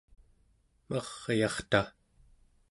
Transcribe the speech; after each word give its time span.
maryarta 0.89 1.81